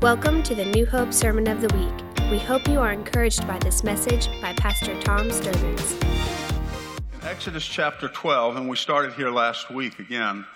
[0.00, 2.30] Welcome to the New Hope Sermon of the Week.
[2.30, 5.92] We hope you are encouraged by this message by Pastor Tom Stearns.
[6.00, 10.46] In Exodus chapter 12, and we started here last week again,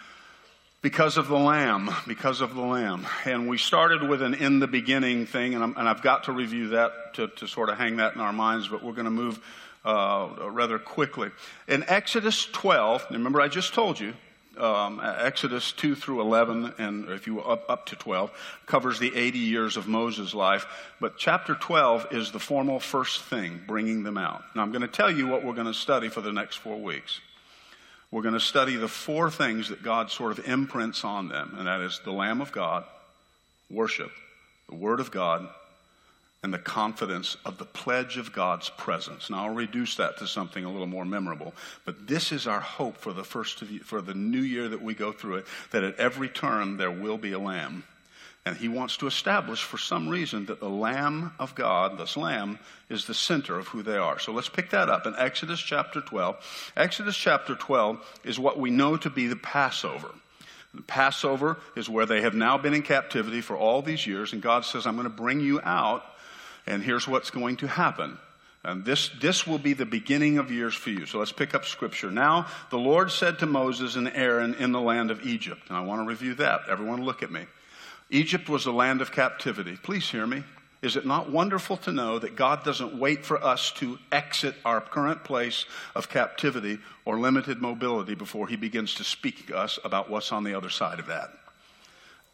[0.80, 3.04] because of the Lamb, because of the Lamb.
[3.24, 6.68] And we started with an in the beginning thing, and, i have got to review
[6.68, 9.40] that to, to, sort of hang that in our minds, but we're going to move
[9.84, 11.32] uh, rather quickly.
[11.66, 14.14] In Exodus 12, remember I just told you,
[14.58, 18.30] um, Exodus 2 through 11, and if you up, up to 12,
[18.66, 20.66] covers the 80 years of Moses' life.
[21.00, 24.42] But chapter 12 is the formal first thing, bringing them out.
[24.54, 26.78] Now, I'm going to tell you what we're going to study for the next four
[26.78, 27.20] weeks.
[28.10, 31.66] We're going to study the four things that God sort of imprints on them, and
[31.66, 32.84] that is the Lamb of God,
[33.70, 34.12] worship,
[34.68, 35.48] the Word of God,
[36.42, 39.30] and the confidence of the pledge of God's presence.
[39.30, 42.96] Now, I'll reduce that to something a little more memorable, but this is our hope
[42.96, 45.96] for the first the, for the new year that we go through it, that at
[45.96, 47.84] every turn there will be a lamb.
[48.44, 52.58] And he wants to establish for some reason that the Lamb of God, this Lamb,
[52.88, 54.18] is the center of who they are.
[54.18, 56.72] So let's pick that up in Exodus chapter 12.
[56.76, 60.08] Exodus chapter 12 is what we know to be the Passover.
[60.74, 64.42] The Passover is where they have now been in captivity for all these years, and
[64.42, 66.02] God says, I'm going to bring you out
[66.66, 68.18] and here's what's going to happen.
[68.64, 71.04] And this, this will be the beginning of years for you.
[71.06, 72.10] So let's pick up scripture.
[72.12, 75.80] Now, the Lord said to Moses and Aaron in the land of Egypt, and I
[75.80, 76.62] want to review that.
[76.68, 77.46] Everyone look at me.
[78.10, 79.76] Egypt was a land of captivity.
[79.82, 80.44] Please hear me.
[80.80, 84.80] Is it not wonderful to know that God doesn't wait for us to exit our
[84.80, 90.10] current place of captivity or limited mobility before he begins to speak to us about
[90.10, 91.30] what's on the other side of that?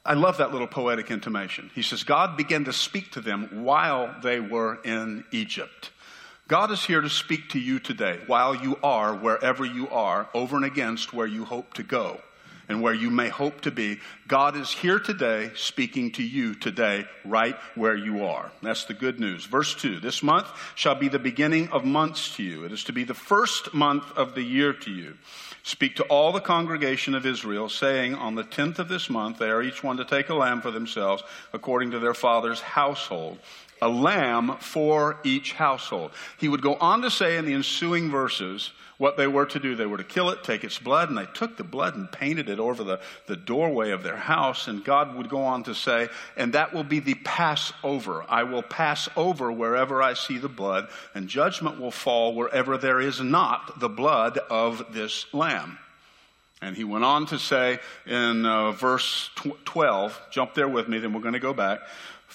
[0.08, 1.70] I love that little poetic intimation.
[1.74, 5.90] He says, God began to speak to them while they were in Egypt.
[6.48, 10.56] God is here to speak to you today while you are wherever you are, over
[10.56, 12.22] and against where you hope to go
[12.70, 13.98] and where you may hope to be.
[14.26, 18.50] God is here today speaking to you today, right where you are.
[18.62, 19.44] That's the good news.
[19.44, 22.64] Verse 2 This month shall be the beginning of months to you.
[22.64, 25.18] It is to be the first month of the year to you.
[25.68, 29.50] Speak to all the congregation of Israel, saying, On the tenth of this month, they
[29.50, 33.38] are each one to take a lamb for themselves, according to their father's household.
[33.80, 36.12] A lamb for each household.
[36.38, 39.74] He would go on to say in the ensuing verses, what they were to do.
[39.74, 42.48] They were to kill it, take its blood, and they took the blood and painted
[42.48, 44.68] it over the, the doorway of their house.
[44.68, 48.24] And God would go on to say, and that will be the Passover.
[48.28, 53.00] I will pass over wherever I see the blood, and judgment will fall wherever there
[53.00, 55.78] is not the blood of this lamb.
[56.60, 59.30] And he went on to say in uh, verse
[59.64, 61.78] 12, jump there with me, then we're going to go back.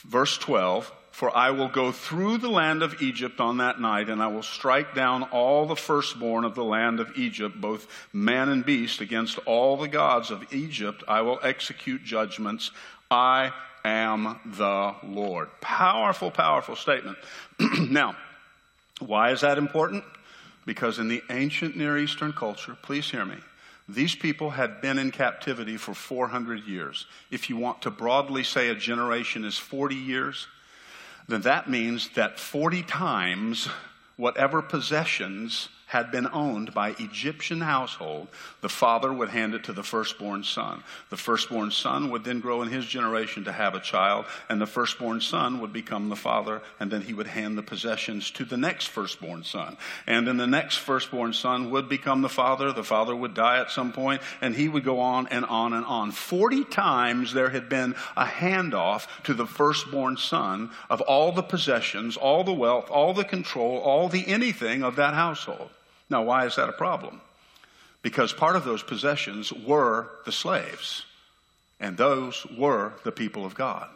[0.06, 4.20] Verse 12, for I will go through the land of Egypt on that night, and
[4.20, 8.66] I will strike down all the firstborn of the land of Egypt, both man and
[8.66, 11.04] beast, against all the gods of Egypt.
[11.08, 12.72] I will execute judgments.
[13.12, 13.54] I
[13.86, 15.50] am the Lord.
[15.62, 17.20] Powerful, powerful statement.
[17.92, 18.16] now,
[19.00, 20.04] why is that important?
[20.66, 23.38] Because in the ancient Near Eastern culture, please hear me,
[23.88, 27.06] these people had been in captivity for 400 years.
[27.30, 30.48] If you want to broadly say a generation is 40 years,
[31.28, 33.68] then that means that 40 times
[34.18, 38.28] whatever possessions had been owned by Egyptian household,
[38.62, 40.84] the father would hand it to the firstborn son.
[41.12, 44.66] The firstborn son would then grow in his generation to have a child, and the
[44.66, 48.58] firstborn son would become the father, and then he would hand the possessions to the
[48.58, 49.78] next firstborn son.
[50.08, 53.70] And then the next firstborn son would become the father, the father would die at
[53.70, 56.10] some point, and he would go on and on and on.
[56.10, 62.18] Forty times there had been a handoff to the firstborn son of all the possessions,
[62.18, 65.70] all the wealth, all the control, all the anything of that household.
[66.14, 67.22] Now, why is that a problem?
[68.04, 71.06] Because part of those possessions were the slaves,
[71.80, 73.90] and those were the people of God.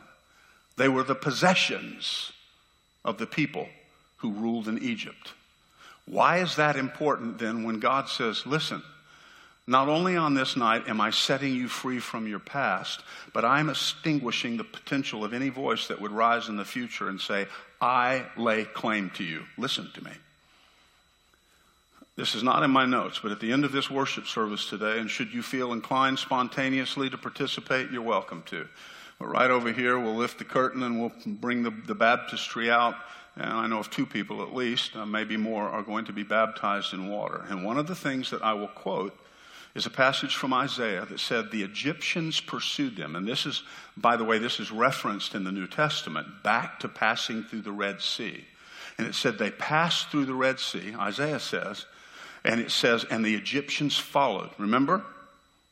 [0.78, 2.32] They were the possessions
[3.06, 3.70] of the people
[4.18, 5.34] who ruled in Egypt.
[6.08, 8.82] Why is that important then when God says, listen,
[9.68, 13.70] not only on this night am I setting you free from your past, but I'm
[13.70, 17.46] extinguishing the potential of any voice that would rise in the future and say,
[17.80, 19.44] I lay claim to you.
[19.56, 20.14] Listen to me.
[22.18, 24.98] This is not in my notes, but at the end of this worship service today,
[24.98, 28.68] and should you feel inclined spontaneously to participate, you're welcome to.
[29.20, 32.96] But right over here, we'll lift the curtain and we'll bring the, the baptistry out.
[33.36, 36.24] And I know of two people at least, uh, maybe more, are going to be
[36.24, 37.46] baptized in water.
[37.50, 39.16] And one of the things that I will quote
[39.76, 43.16] is a passage from Isaiah that said, The Egyptians pursued them.
[43.16, 43.62] And this is,
[43.96, 47.72] by the way, this is referenced in the New Testament back to passing through the
[47.72, 48.44] Red Sea.
[48.98, 51.86] And it said, They passed through the Red Sea, Isaiah says,
[52.44, 54.50] and it says, and the Egyptians followed.
[54.58, 55.04] Remember?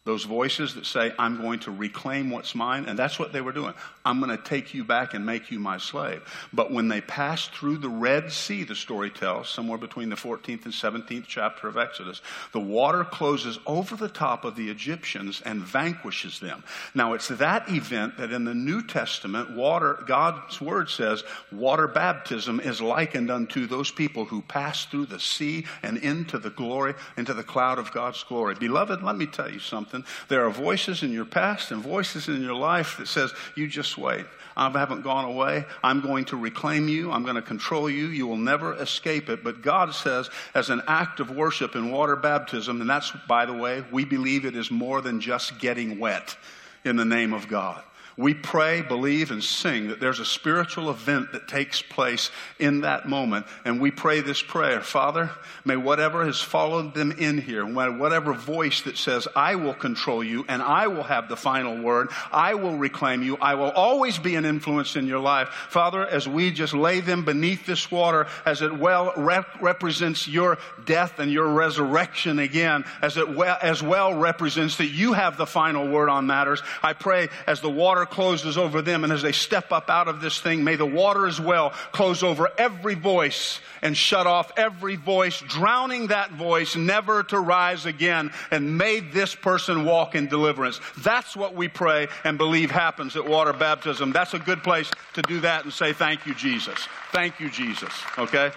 [0.06, 2.86] Those voices that say, I'm going to reclaim what's mine.
[2.86, 3.74] And that's what they were doing.
[4.06, 6.22] I'm going to take you back and make you my slave.
[6.54, 10.66] But when they passed through the Red Sea, the story tells, somewhere between the 14th
[10.66, 12.22] and 17th chapter of Exodus,
[12.52, 16.64] the water closes over the top of the Egyptians and vanquishes them.
[16.94, 22.60] Now, it's that event that in the New Testament, water, God's word says, water baptism
[22.60, 27.34] is likened unto those people who pass through the sea and into the glory, into
[27.34, 28.54] the cloud of God's glory.
[28.54, 30.12] Beloved, let me tell you something something.
[30.28, 33.98] There are voices in your past and voices in your life that says, you just
[33.98, 34.26] wait.
[34.58, 35.66] I haven't gone away.
[35.84, 37.12] I'm going to reclaim you.
[37.12, 38.08] I'm going to control you.
[38.08, 39.44] You will never escape it.
[39.44, 43.54] But God says, as an act of worship in water baptism, and that's, by the
[43.54, 46.38] way, we believe it is more than just getting wet
[46.86, 47.84] in the name of God.
[48.18, 53.10] We pray, believe, and sing that there's a spiritual event that takes place in that
[53.10, 53.46] moment.
[53.66, 55.32] And we pray this prayer Father,
[55.66, 60.46] may whatever has followed them in here, whatever voice that says, I will control you
[60.48, 64.36] and I will have the final word, I will reclaim you, I will always be
[64.36, 65.50] an influence in your life.
[65.70, 70.58] Father, as we just lay them beneath this water, as it well rep- represents your
[70.86, 75.46] death and your resurrection again, as it well, as well represents that you have the
[75.46, 79.04] final word on matters, I pray as the water closes over them.
[79.04, 82.24] And as they step up out of this thing, may the water as well close
[82.24, 88.32] over every voice and shut off every voice, drowning that voice never to rise again.
[88.52, 90.80] And may this person walk in deliverance.
[91.00, 94.12] That's what we pray and believe happens at water baptism.
[94.12, 96.88] That's a good place to do that and say, Thank you, Jesus.
[97.12, 97.92] Thank you, Jesus.
[98.18, 98.52] Okay?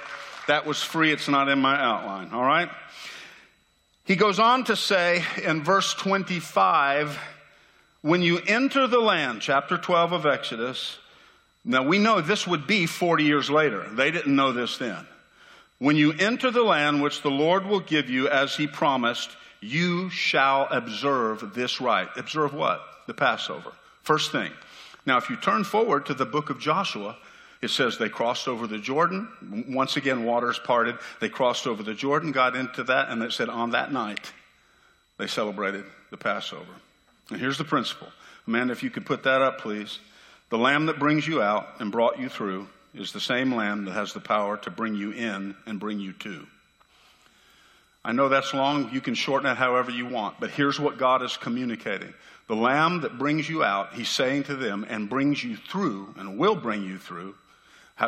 [0.47, 1.13] That was free.
[1.13, 2.33] It's not in my outline.
[2.33, 2.71] All right?
[4.05, 7.19] He goes on to say in verse 25,
[8.03, 10.99] when you enter the land, chapter 12 of Exodus,
[11.65, 13.87] now we know this would be 40 years later.
[13.91, 15.07] They didn't know this then.
[15.79, 19.31] When you enter the land which the Lord will give you as he promised,
[19.61, 22.09] you shall observe this rite.
[22.17, 22.81] Observe what?
[23.07, 23.73] The Passover.
[24.03, 24.51] First thing.
[25.07, 27.17] Now, if you turn forward to the book of Joshua,
[27.61, 29.67] it says they crossed over the Jordan.
[29.69, 30.97] Once again, waters parted.
[31.21, 34.33] They crossed over the Jordan, got into that, and it said on that night
[35.17, 36.65] they celebrated the Passover.
[37.31, 38.09] And here's the principle.
[38.47, 39.99] Amanda, if you could put that up, please.
[40.51, 43.93] The lamb that brings you out and brought you through is the same lamb that
[43.93, 46.47] has the power to bring you in and bring you to.
[48.05, 48.91] I know that's long.
[48.93, 52.15] You can shorten it however you want, but here's what God is communicating.
[52.47, 56.39] The lamb that brings you out, he's saying to them, and brings you through and
[56.39, 57.35] will bring you through,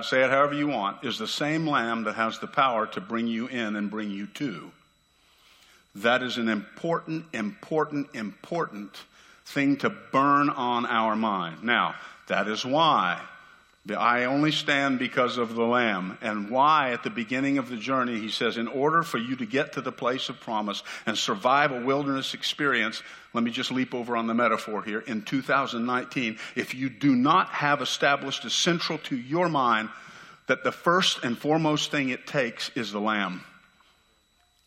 [0.03, 3.27] say it however you want, is the same lamb that has the power to bring
[3.27, 4.71] you in and bring you to.
[5.97, 8.97] That is an important, important, important
[9.53, 11.63] thing to burn on our mind.
[11.63, 11.95] Now,
[12.29, 13.21] that is why
[13.89, 16.19] I only stand because of the Lamb.
[16.21, 19.47] And why, at the beginning of the journey, he says, in order for you to
[19.47, 23.03] get to the place of promise and survive a wilderness experience,
[23.33, 25.01] let me just leap over on the metaphor here.
[25.01, 29.89] In 2019, if you do not have established as central to your mind
[30.47, 33.45] that the first and foremost thing it takes is the Lamb.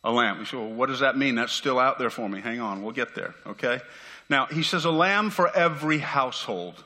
[0.06, 0.39] A lamb.
[0.39, 1.36] You say, well, what does that mean?
[1.36, 2.41] That's still out there for me.
[2.41, 3.79] Hang on, we'll get there, okay?
[4.33, 6.83] Now, he says a lamb for every household.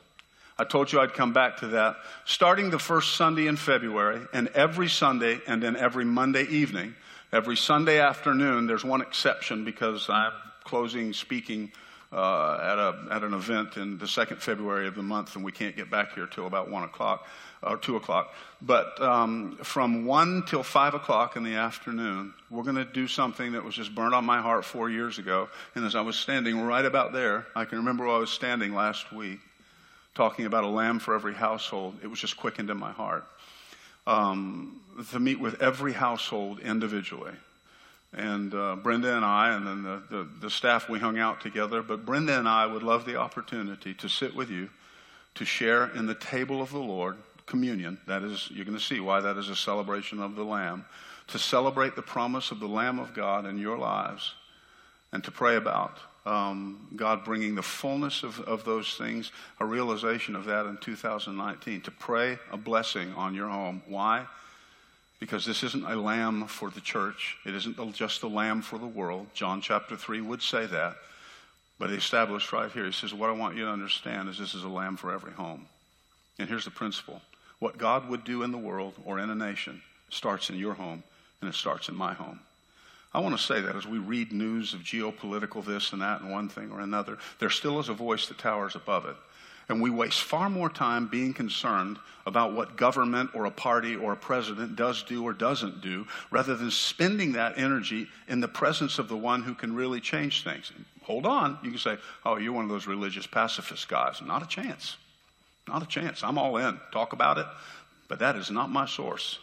[0.58, 1.96] I told you I'd come back to that.
[2.26, 6.94] Starting the first Sunday in February, and every Sunday, and then every Monday evening,
[7.32, 10.32] every Sunday afternoon, there's one exception because I'm
[10.64, 11.72] closing speaking
[12.12, 15.50] uh, at, a, at an event in the second February of the month, and we
[15.50, 17.26] can't get back here till about 1 o'clock
[17.62, 18.34] or 2 o'clock.
[18.60, 23.52] But um, from 1 till 5 o'clock in the afternoon, we're going to do something
[23.52, 25.48] that was just burned on my heart four years ago.
[25.74, 28.74] And as I was standing right about there, I can remember where I was standing
[28.74, 29.40] last week
[30.14, 31.96] talking about a lamb for every household.
[32.02, 33.24] It was just quickened in my heart.
[34.04, 34.80] Um,
[35.12, 37.34] to meet with every household individually.
[38.12, 41.82] And uh, Brenda and I, and then the, the, the staff, we hung out together.
[41.82, 44.70] But Brenda and I would love the opportunity to sit with you,
[45.36, 47.16] to share in the table of the Lord,
[47.48, 47.98] communion.
[48.06, 50.84] That is, you're going to see why that is a celebration of the Lamb.
[51.28, 54.34] To celebrate the promise of the Lamb of God in your lives,
[55.12, 60.36] and to pray about um, God bringing the fullness of, of those things, a realization
[60.36, 63.82] of that in 2019, to pray a blessing on your home.
[63.86, 64.26] Why?
[65.20, 67.36] Because this isn't a lamb for the church.
[67.44, 69.26] It isn't just a lamb for the world.
[69.34, 70.96] John chapter 3 would say that.
[71.78, 74.54] But he established right here, he says, What I want you to understand is this
[74.54, 75.66] is a lamb for every home.
[76.38, 77.20] And here's the principle
[77.58, 81.02] what God would do in the world or in a nation starts in your home,
[81.40, 82.40] and it starts in my home.
[83.12, 86.30] I want to say that as we read news of geopolitical this and that and
[86.30, 89.16] one thing or another, there still is a voice that towers above it.
[89.70, 94.12] And we waste far more time being concerned about what government or a party or
[94.12, 98.98] a president does do or doesn't do, rather than spending that energy in the presence
[98.98, 100.72] of the one who can really change things.
[101.02, 101.58] Hold on.
[101.62, 104.20] You can say, oh, you're one of those religious pacifist guys.
[104.22, 104.96] Not a chance.
[105.68, 106.24] Not a chance.
[106.24, 106.78] I'm all in.
[106.92, 107.46] Talk about it.
[108.08, 109.38] But that is not my source.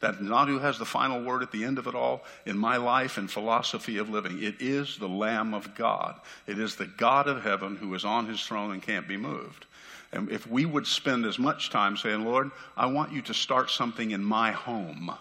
[0.00, 2.56] That is not who has the final word at the end of it all in
[2.56, 4.42] my life and philosophy of living.
[4.42, 6.18] It is the Lamb of God.
[6.46, 9.66] It is the God of heaven who is on his throne and can't be moved.
[10.12, 13.70] And if we would spend as much time saying, Lord, I want you to start
[13.70, 15.12] something in my home,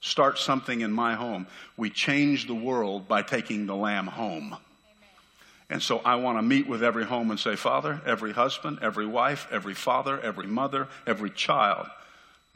[0.00, 1.46] start something in my home,
[1.76, 4.56] we change the world by taking the Lamb home.
[5.68, 9.06] And so I want to meet with every home and say, Father, every husband, every
[9.06, 11.88] wife, every father, every mother, every child,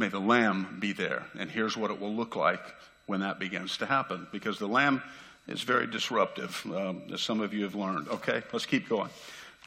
[0.01, 1.27] May the lamb be there.
[1.39, 2.63] And here's what it will look like
[3.05, 4.27] when that begins to happen.
[4.33, 5.03] Because the lamb
[5.47, 8.09] is very disruptive, um, as some of you have learned.
[8.09, 9.11] Okay, let's keep going.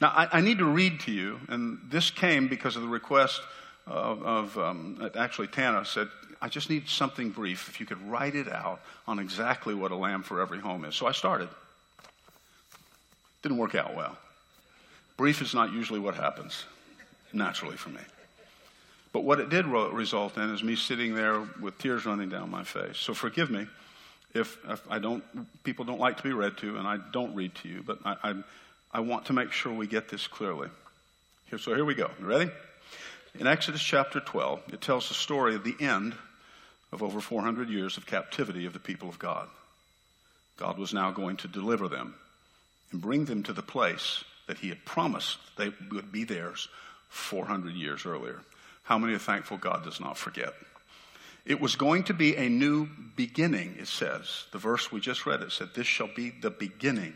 [0.00, 3.42] Now, I, I, need to read to you, and this came because of the request
[3.86, 6.08] of, of um, actually, Tana said,
[6.42, 7.68] I just need something brief.
[7.68, 10.96] If you could write it out on exactly what a lamb for every home is.
[10.96, 11.48] So I started.
[13.44, 14.16] Didn't work out well.
[15.18, 16.64] Brief is not usually what happens
[17.30, 18.00] naturally for me.
[19.12, 22.64] But what it did result in is me sitting there with tears running down my
[22.64, 22.96] face.
[22.96, 23.66] So forgive me
[24.32, 25.22] if, if I don't,
[25.62, 28.16] people don't like to be read to, and I don't read to you, but I,
[28.24, 28.34] I,
[28.94, 30.70] I want to make sure we get this clearly.
[31.50, 32.10] Here, so here we go.
[32.18, 32.50] You ready?
[33.38, 36.14] In Exodus chapter 12, it tells the story of the end
[36.92, 39.48] of over 400 years of captivity of the people of God.
[40.56, 42.14] God was now going to deliver them
[42.92, 46.68] and bring them to the place that He had promised they would be theirs
[47.08, 48.40] 400 years earlier.
[48.82, 50.52] How many are thankful God does not forget?
[51.46, 54.44] It was going to be a new beginning, it says.
[54.52, 57.14] The verse we just read, it said, This shall be the beginning.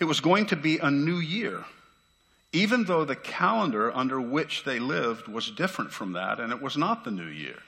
[0.00, 1.64] It was going to be a new year,
[2.52, 6.76] even though the calendar under which they lived was different from that, and it was
[6.76, 7.58] not the new year.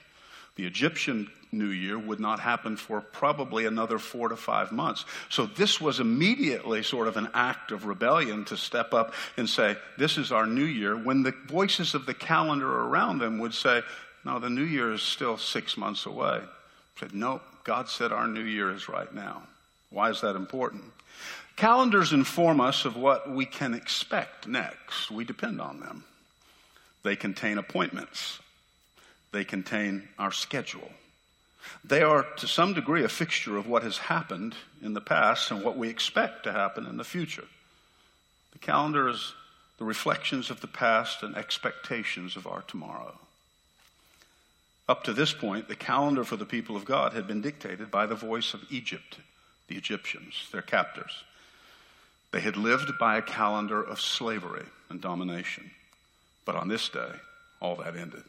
[0.57, 5.05] The Egyptian New Year would not happen for probably another four to five months.
[5.29, 9.77] So this was immediately sort of an act of rebellion to step up and say,
[9.97, 13.81] This is our New Year, when the voices of the calendar around them would say,
[14.25, 16.41] No, the New Year is still six months away.
[16.99, 19.43] Said, No, God said our New Year is right now.
[19.89, 20.83] Why is that important?
[21.55, 25.09] Calendars inform us of what we can expect next.
[25.09, 26.03] We depend on them.
[27.03, 28.39] They contain appointments
[29.31, 30.89] they contain our schedule.
[31.83, 35.63] They are, to some degree, a fixture of what has happened in the past and
[35.63, 37.45] what we expect to happen in the future.
[38.53, 39.33] The calendar is
[39.77, 43.19] the reflections of the past and expectations of our tomorrow.
[44.89, 48.05] Up to this point, the calendar for the people of God had been dictated by
[48.05, 49.17] the voice of Egypt,
[49.67, 51.23] the Egyptians, their captors.
[52.31, 55.71] They had lived by a calendar of slavery and domination.
[56.45, 57.11] But on this day,
[57.59, 58.23] all that ended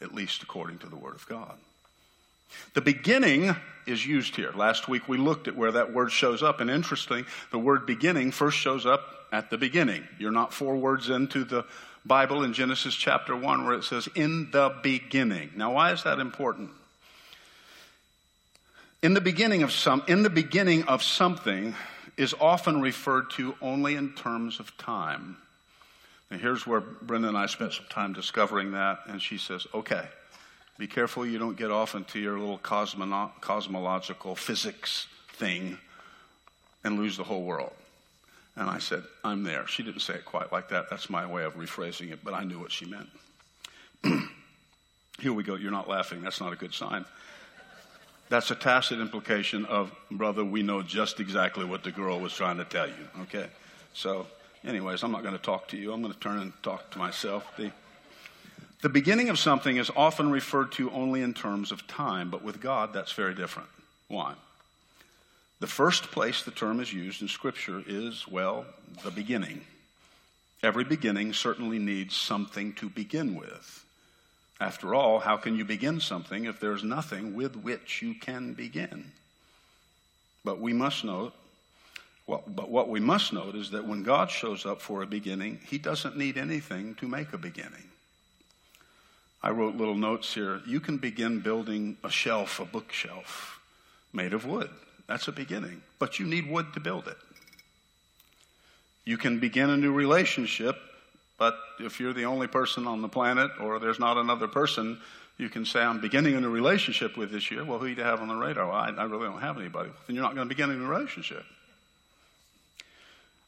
[0.00, 1.56] at least according to the Word of God.
[2.74, 3.54] The beginning
[3.86, 4.52] is used here.
[4.52, 8.32] Last week we looked at where that word shows up, and interesting, the word beginning
[8.32, 10.06] first shows up at the beginning.
[10.18, 11.64] You're not four words into the
[12.04, 15.50] Bible in Genesis chapter 1 where it says, in the beginning.
[15.56, 16.70] Now, why is that important?
[19.02, 21.74] In the beginning of some, in the beginning of something
[22.16, 25.36] is often referred to only in terms of time.
[26.30, 29.00] And here's where Brenda and I spent some time discovering that.
[29.06, 30.06] And she says, okay,
[30.78, 35.78] be careful you don't get off into your little cosmo- cosmological physics thing
[36.84, 37.72] and lose the whole world.
[38.56, 39.66] And I said, I'm there.
[39.66, 40.88] She didn't say it quite like that.
[40.88, 43.08] That's my way of rephrasing it, but I knew what she meant.
[45.20, 45.56] Here we go.
[45.56, 46.22] You're not laughing.
[46.22, 47.04] That's not a good sign.
[48.28, 52.56] That's a tacit implication of, brother, we know just exactly what the girl was trying
[52.56, 53.08] to tell you.
[53.22, 53.46] Okay?
[53.92, 54.26] So
[54.66, 55.92] anyways, I'm not going to talk to you.
[55.92, 57.44] I'm going to turn and talk to myself.
[57.56, 57.70] The,
[58.82, 62.60] the beginning of something is often referred to only in terms of time, but with
[62.60, 63.68] God, that's very different.
[64.08, 64.34] Why?
[65.60, 68.66] The first place the term is used in Scripture is, well,
[69.02, 69.62] the beginning.
[70.62, 73.84] Every beginning certainly needs something to begin with.
[74.60, 79.12] After all, how can you begin something if there's nothing with which you can begin?
[80.44, 81.34] But we must note
[82.26, 85.60] well, but what we must note is that when God shows up for a beginning,
[85.68, 87.84] he doesn't need anything to make a beginning.
[89.42, 90.60] I wrote little notes here.
[90.66, 93.60] You can begin building a shelf, a bookshelf
[94.12, 94.70] made of wood.
[95.06, 97.16] That's a beginning, but you need wood to build it.
[99.04, 100.76] You can begin a new relationship,
[101.38, 104.98] but if you're the only person on the planet or there's not another person,
[105.38, 107.64] you can say, I'm beginning a new relationship with this year.
[107.64, 108.66] Well, who do you have on the radar?
[108.66, 109.90] Well, I, I really don't have anybody.
[110.06, 111.44] Then you're not going to begin a new relationship.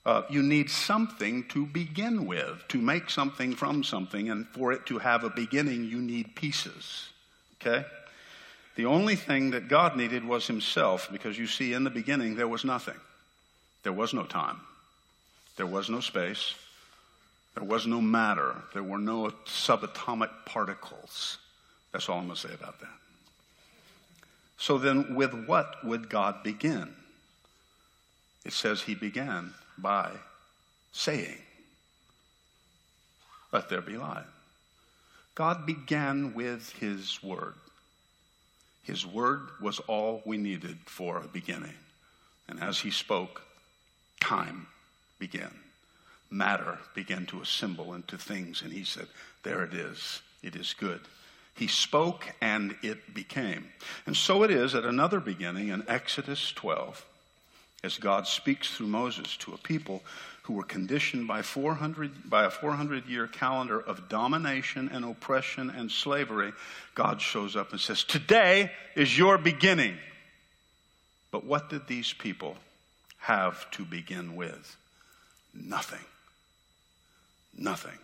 [0.06, 4.86] Uh, you need something to begin with, to make something from something, and for it
[4.86, 7.10] to have a beginning, you need pieces.
[7.60, 7.84] Okay?
[8.76, 12.48] The only thing that God needed was Himself, because you see, in the beginning, there
[12.48, 12.94] was nothing.
[13.82, 14.60] There was no time,
[15.56, 16.54] there was no space,
[17.54, 21.38] there was no matter, there were no subatomic particles.
[21.92, 22.88] That's all I'm going to say about that.
[24.58, 26.94] So then, with what would God begin?
[28.44, 30.10] It says He began by
[30.92, 31.38] saying,
[33.52, 34.26] Let there be light.
[35.34, 37.54] God began with His Word.
[38.82, 41.74] His Word was all we needed for a beginning.
[42.48, 43.42] And as He spoke,
[44.20, 44.66] time
[45.18, 45.54] began.
[46.30, 49.06] Matter began to assemble into things, and He said,
[49.42, 50.22] There it is.
[50.42, 51.00] It is good.
[51.54, 53.66] He spoke and it became.
[54.06, 57.04] And so it is at another beginning in Exodus 12
[57.84, 60.02] as God speaks through Moses to a people
[60.42, 65.90] who were conditioned by 400 by a 400 year calendar of domination and oppression and
[65.90, 66.52] slavery
[66.94, 69.96] God shows up and says today is your beginning.
[71.30, 72.56] But what did these people
[73.18, 74.76] have to begin with?
[75.54, 76.04] Nothing.
[77.56, 77.98] Nothing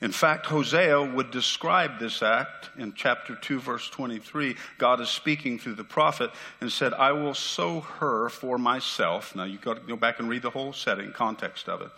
[0.00, 4.56] in fact, Hosea would describe this act in chapter 2, verse 23.
[4.78, 9.34] God is speaking through the prophet and said, I will sow her for myself.
[9.34, 11.90] Now, you've got to go back and read the whole setting, context of it.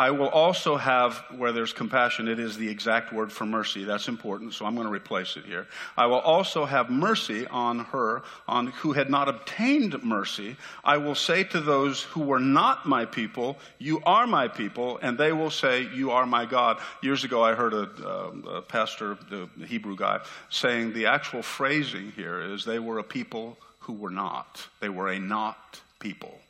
[0.00, 3.84] I will also have, where there's compassion, it is the exact word for mercy.
[3.84, 5.66] That's important, so I'm going to replace it here.
[5.94, 10.56] I will also have mercy on her, on who had not obtained mercy.
[10.82, 15.18] I will say to those who were not my people, You are my people, and
[15.18, 16.80] they will say, You are my God.
[17.02, 22.12] Years ago, I heard a, uh, a pastor, the Hebrew guy, saying the actual phrasing
[22.16, 24.66] here is they were a people who were not.
[24.80, 26.40] They were a not people.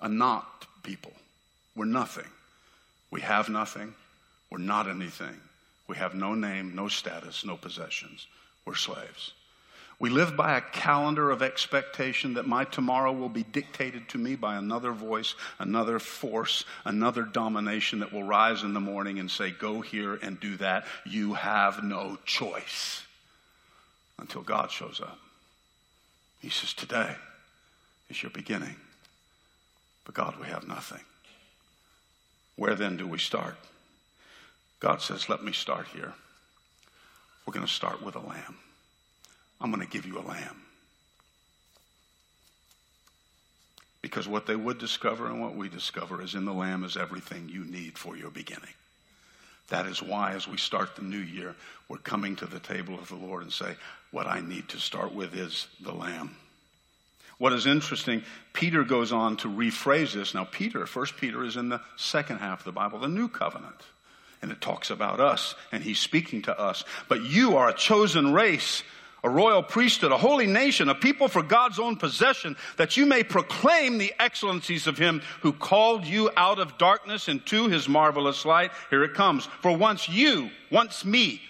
[0.00, 1.12] A not people.
[1.76, 2.26] We're nothing.
[3.10, 3.94] We have nothing.
[4.50, 5.40] We're not anything.
[5.86, 8.26] We have no name, no status, no possessions.
[8.64, 9.32] We're slaves.
[9.98, 14.34] We live by a calendar of expectation that my tomorrow will be dictated to me
[14.34, 19.50] by another voice, another force, another domination that will rise in the morning and say,
[19.50, 20.86] Go here and do that.
[21.04, 23.02] You have no choice
[24.18, 25.18] until God shows up.
[26.40, 27.14] He says, Today
[28.08, 28.76] is your beginning.
[30.06, 31.00] But God, we have nothing.
[32.60, 33.56] Where then do we start?
[34.80, 36.12] God says, Let me start here.
[37.46, 38.58] We're going to start with a lamb.
[39.62, 40.60] I'm going to give you a lamb.
[44.02, 47.48] Because what they would discover and what we discover is in the lamb is everything
[47.48, 48.74] you need for your beginning.
[49.68, 51.56] That is why, as we start the new year,
[51.88, 53.74] we're coming to the table of the Lord and say,
[54.10, 56.36] What I need to start with is the lamb.
[57.40, 58.22] What is interesting,
[58.52, 60.34] Peter goes on to rephrase this.
[60.34, 63.80] Now, Peter, First Peter is in the second half of the Bible, the new covenant.
[64.42, 66.84] And it talks about us, and he's speaking to us.
[67.08, 68.82] But you are a chosen race,
[69.24, 73.22] a royal priesthood, a holy nation, a people for God's own possession, that you may
[73.22, 78.70] proclaim the excellencies of him who called you out of darkness into his marvelous light.
[78.90, 79.46] Here it comes.
[79.62, 81.40] For once you, once me,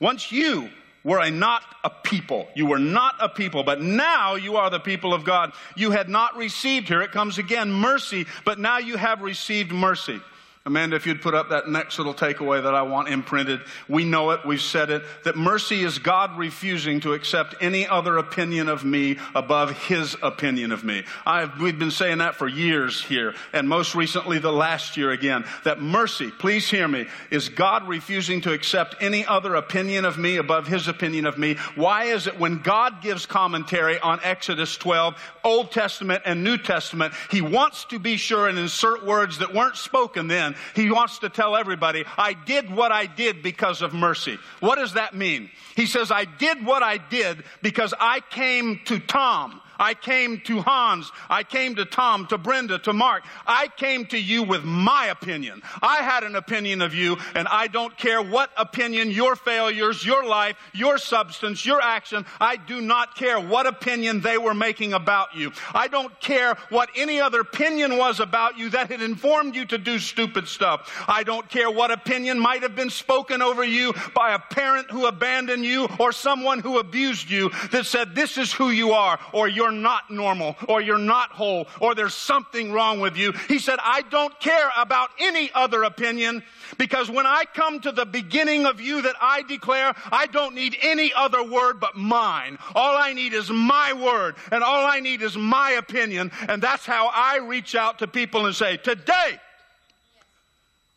[0.00, 0.70] once you
[1.06, 2.48] were a not a people.
[2.56, 5.52] You were not a people, but now you are the people of God.
[5.76, 10.20] You had not received, here it comes again, mercy, but now you have received mercy.
[10.66, 13.60] Amanda, if you'd put up that next little takeaway that I want imprinted.
[13.88, 18.18] We know it, we've said it, that mercy is God refusing to accept any other
[18.18, 21.04] opinion of me above His opinion of me.
[21.24, 25.44] I've, we've been saying that for years here, and most recently the last year again,
[25.62, 30.36] that mercy, please hear me, is God refusing to accept any other opinion of me
[30.36, 31.54] above His opinion of me.
[31.76, 37.14] Why is it when God gives commentary on Exodus 12, Old Testament and New Testament,
[37.30, 41.28] He wants to be sure and insert words that weren't spoken then he wants to
[41.28, 44.38] tell everybody, I did what I did because of mercy.
[44.60, 45.50] What does that mean?
[45.74, 50.60] He says, I did what I did because I came to Tom I came to
[50.60, 51.10] Hans.
[51.28, 53.24] I came to Tom, to Brenda, to Mark.
[53.46, 55.62] I came to you with my opinion.
[55.82, 60.24] I had an opinion of you, and I don't care what opinion, your failures, your
[60.24, 65.34] life, your substance, your action, I do not care what opinion they were making about
[65.34, 65.52] you.
[65.74, 69.78] I don't care what any other opinion was about you that had informed you to
[69.78, 71.04] do stupid stuff.
[71.08, 75.06] I don't care what opinion might have been spoken over you by a parent who
[75.06, 79.48] abandoned you or someone who abused you that said, This is who you are, or
[79.48, 83.32] you're you're not normal or you're not whole or there's something wrong with you.
[83.48, 86.44] He said, I don't care about any other opinion
[86.78, 90.76] because when I come to the beginning of you that I declare, I don't need
[90.82, 92.58] any other word but mine.
[92.76, 96.30] All I need is my word and all I need is my opinion.
[96.48, 99.40] And that's how I reach out to people and say, today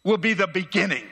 [0.04, 1.06] will be the beginning.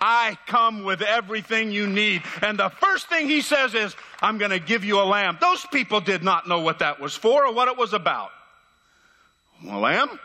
[0.00, 2.22] I come with everything you need.
[2.42, 5.38] And the first thing he says is, I'm going to give you a lamb.
[5.40, 8.30] Those people did not know what that was for or what it was about.
[9.68, 10.18] A lamb?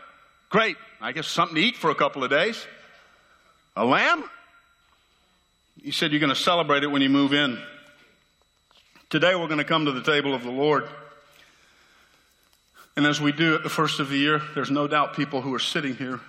[0.48, 0.76] Great.
[1.00, 2.66] I guess something to eat for a couple of days.
[3.76, 4.24] A lamb?
[5.82, 7.58] He said you're going to celebrate it when you move in.
[9.10, 10.88] Today we're going to come to the table of the Lord.
[12.96, 15.52] And as we do at the first of the year, there's no doubt people who
[15.54, 16.20] are sitting here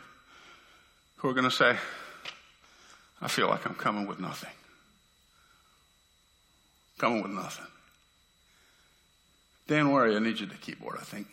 [1.17, 1.77] who are going to say,
[3.21, 4.49] I feel like I'm coming with nothing.
[6.97, 7.65] Coming with nothing.
[9.67, 10.15] Dan, you?
[10.15, 11.27] I need you to keyboard, I think.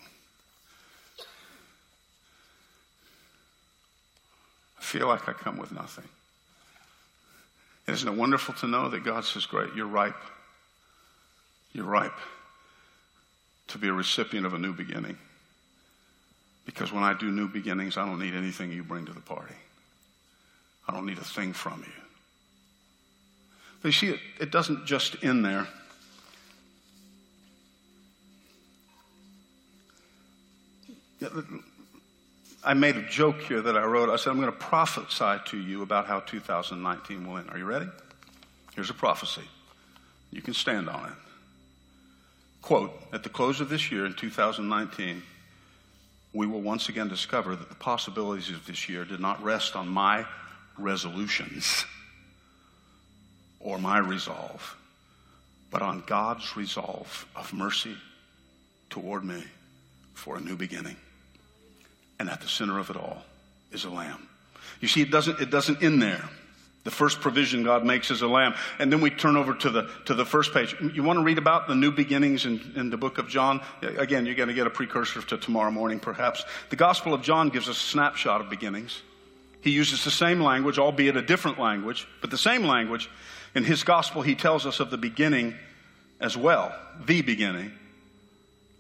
[4.79, 6.09] I feel like I come with nothing.
[7.87, 10.14] Isn't it wonderful to know that God says, Great, you're ripe.
[11.73, 12.18] You're ripe
[13.68, 15.16] to be a recipient of a new beginning.
[16.66, 19.55] Because when I do new beginnings, I don't need anything you bring to the party.
[20.88, 22.00] I don't need a thing from you.
[23.83, 25.66] But you see, it, it doesn't just end there.
[32.62, 34.11] I made a joke here that I wrote.
[34.11, 37.51] I said, I'm going to prophesy to you about how 2019 will end.
[37.51, 37.88] Are you ready?
[38.75, 39.43] Here's a prophecy.
[40.31, 41.12] You can stand on it.
[42.62, 45.23] Quote At the close of this year in 2019,
[46.33, 49.88] we will once again discover that the possibilities of this year did not rest on
[49.88, 50.27] my
[50.79, 51.85] resolutions
[53.61, 54.77] or my resolve,
[55.70, 57.96] but on God's resolve of mercy
[58.88, 59.44] toward me
[60.14, 60.96] for a new beginning.
[62.18, 63.23] And at the center of it all
[63.73, 64.29] is a lamb.
[64.81, 66.29] You see, it doesn't, it doesn't end there.
[66.83, 68.55] The first provision God makes is a lamb.
[68.79, 70.75] And then we turn over to the, to the first page.
[70.94, 73.61] You want to read about the new beginnings in, in the book of John?
[73.83, 76.42] Again, you're going to get a precursor to tomorrow morning, perhaps.
[76.70, 79.03] The Gospel of John gives us a snapshot of beginnings.
[79.61, 83.11] He uses the same language, albeit a different language, but the same language.
[83.55, 85.55] In his Gospel, he tells us of the beginning
[86.21, 87.73] as well, the beginning,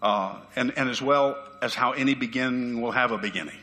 [0.02, 3.58] uh, and, and as well as how any beginning will have a beginning.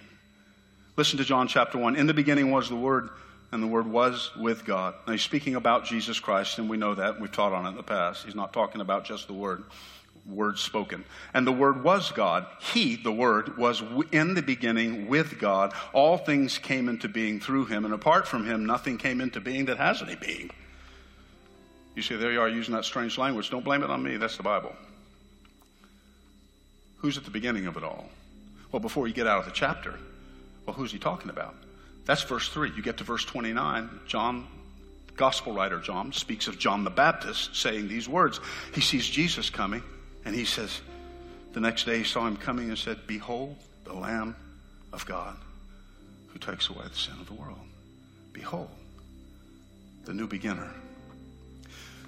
[0.98, 1.96] Listen to John chapter 1.
[1.96, 3.10] In the beginning was the Word,
[3.52, 4.96] and the Word was with God.
[5.06, 7.22] Now he's speaking about Jesus Christ, and we know that.
[7.22, 8.26] We've taught on it in the past.
[8.26, 9.64] He's not talking about just the Word,
[10.26, 11.06] word spoken.
[11.34, 12.46] And the Word was God.
[12.60, 15.74] He, the Word, was in the beginning with God.
[15.94, 19.66] All things came into being through him, and apart from him, nothing came into being
[19.66, 20.52] that has any being.
[21.98, 23.50] You see, there you are using that strange language.
[23.50, 24.18] Don't blame it on me.
[24.18, 24.72] That's the Bible.
[26.98, 28.08] Who's at the beginning of it all?
[28.72, 29.96] Well, before you get out of the chapter,
[30.68, 31.56] well, who's he talking about?
[32.06, 32.74] That's verse 3.
[32.76, 33.90] You get to verse 29.
[34.06, 34.46] John,
[35.16, 38.40] gospel writer John, speaks of John the Baptist saying these words.
[38.76, 39.82] He sees Jesus coming,
[40.24, 40.80] and he says,
[41.54, 43.56] the next day he saw him coming and said, Behold,
[43.86, 44.36] the Lamb
[44.94, 45.36] of God
[46.28, 47.58] who takes away the sin of the world.
[48.34, 48.70] Behold,
[50.06, 50.72] the new beginner.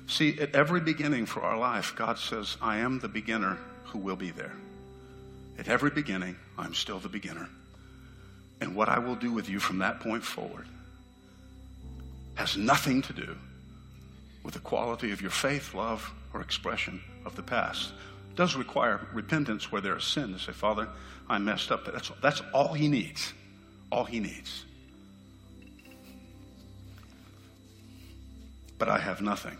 [0.09, 4.15] See, at every beginning for our life, God says, I am the beginner who will
[4.15, 4.55] be there.
[5.59, 7.47] At every beginning, I'm still the beginner.
[8.59, 10.65] And what I will do with you from that point forward
[12.33, 13.37] has nothing to do
[14.43, 17.91] with the quality of your faith, love, or expression of the past.
[18.31, 20.89] It does require repentance where there is sin to say, Father,
[21.29, 21.85] I messed up.
[21.85, 23.31] That's, that's all he needs.
[23.91, 24.65] All he needs.
[28.79, 29.57] But I have nothing.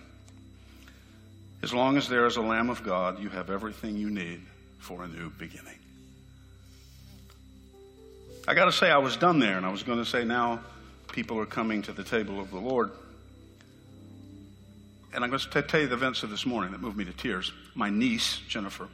[1.62, 4.42] As long as there is a Lamb of God, you have everything you need
[4.78, 5.78] for a new beginning.
[8.48, 10.62] I got to say, I was done there, and I was going to say, now
[11.12, 12.92] people are coming to the table of the Lord.
[15.14, 17.14] And I'm going to tell you the events of this morning that moved me to
[17.14, 17.52] tears.
[17.76, 18.88] My niece, Jennifer,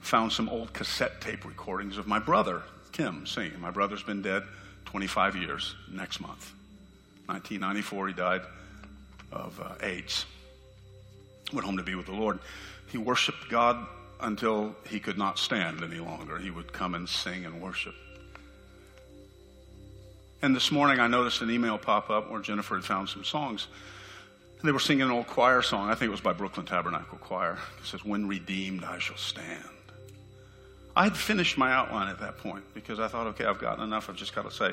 [0.00, 3.58] found some old cassette tape recordings of my brother, Kim, singing.
[3.60, 4.42] My brother's been dead
[4.84, 6.52] 25 years next month.
[7.26, 8.42] 1994, he died
[9.30, 10.26] of uh, AIDS.
[11.52, 12.38] Went home to be with the Lord.
[12.90, 13.86] He worshiped God
[14.20, 16.38] until he could not stand any longer.
[16.38, 17.94] He would come and sing and worship.
[20.40, 23.68] And this morning I noticed an email pop up where Jennifer had found some songs.
[24.58, 25.90] And they were singing an old choir song.
[25.90, 27.58] I think it was by Brooklyn Tabernacle Choir.
[27.80, 29.64] It says, When redeemed, I shall stand.
[30.94, 34.08] I had finished my outline at that point because I thought, okay, I've gotten enough.
[34.10, 34.72] I've just got to say,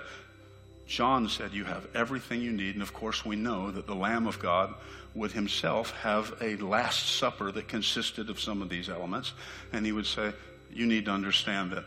[0.89, 2.73] John said, You have everything you need.
[2.73, 4.73] And of course, we know that the Lamb of God
[5.13, 9.33] would himself have a Last Supper that consisted of some of these elements.
[9.71, 10.33] And he would say,
[10.73, 11.85] You need to understand that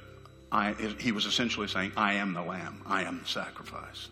[0.52, 4.08] I, he was essentially saying, I am the Lamb, I am the sacrifice.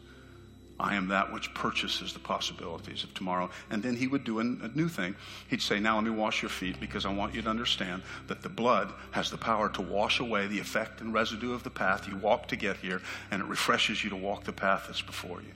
[0.80, 3.50] I am that which purchases the possibilities of tomorrow.
[3.70, 5.14] And then he would do a, new thing.
[5.48, 8.42] He'd say, Now let me wash your feet because I want you to understand that
[8.42, 12.08] the blood has the power to wash away the effect and residue of the path
[12.08, 15.42] you walk to get here, and it refreshes you to walk the path that's before
[15.42, 15.52] you.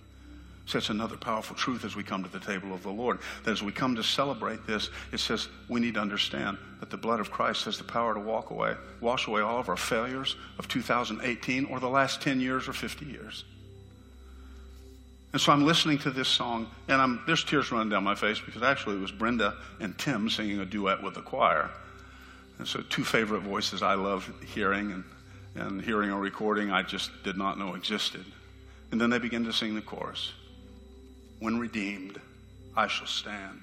[0.66, 3.18] So it's another powerful truth as we come to the table of the Lord.
[3.44, 6.96] That as we come to celebrate this, it says we need to understand that the
[6.96, 10.36] blood of Christ has the power to walk away, wash away all of our failures
[10.58, 13.44] of 2018 or the last 10 years or 50 years.
[15.34, 18.38] And so I'm listening to this song, and I'm, there's tears running down my face
[18.38, 21.72] because actually it was Brenda and Tim singing a duet with the choir.
[22.58, 25.04] And so, two favorite voices I love hearing, and,
[25.56, 28.24] and hearing a recording I just did not know existed.
[28.92, 30.32] And then they begin to sing the chorus
[31.40, 32.20] When redeemed,
[32.76, 33.60] I shall stand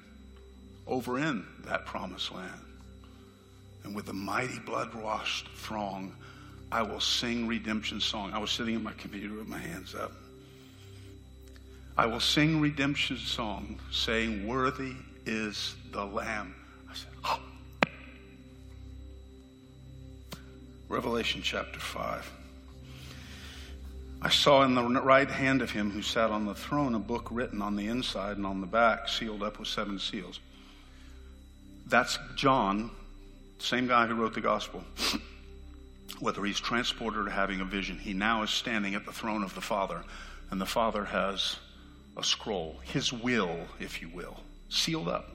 [0.86, 2.66] over in that promised land.
[3.84, 6.14] And with the mighty blood washed throng,
[6.70, 8.34] I will sing redemption song.
[8.34, 10.12] I was sitting at my computer with my hands up.
[11.96, 14.94] I will sing redemption song, saying, Worthy
[15.26, 16.54] is the Lamb.
[16.90, 17.40] I said, oh.
[20.88, 22.32] Revelation chapter 5.
[24.22, 27.28] I saw in the right hand of him who sat on the throne a book
[27.30, 30.40] written on the inside and on the back, sealed up with seven seals.
[31.86, 32.90] That's John,
[33.58, 34.82] same guy who wrote the gospel.
[36.20, 39.54] Whether he's transported or having a vision, he now is standing at the throne of
[39.54, 40.02] the Father,
[40.50, 41.56] and the Father has
[42.16, 44.36] a scroll, his will, if you will,
[44.68, 45.30] sealed up.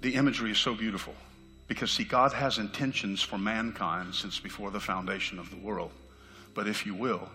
[0.00, 1.14] The imagery is so beautiful
[1.68, 5.90] because, see, God has intentions for mankind since before the foundation of the world.
[6.54, 7.28] But if you will,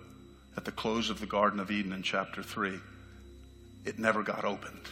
[0.58, 2.80] at the close of the Garden of Eden in chapter 3,
[3.86, 4.89] it never got opened.